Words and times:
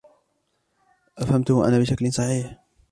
أفهمته 1.17 1.67
أنا 1.67 1.79
بشكل 1.79 2.13
صحيح؟ 2.13 2.57